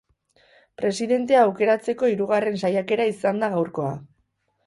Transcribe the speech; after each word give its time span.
Presidentea 0.81 1.43
aukeratzeko 1.49 2.09
hirugarren 2.13 2.57
saiakera 2.65 3.07
izan 3.13 3.43
da 3.45 3.53
gaurkoa. 3.57 3.93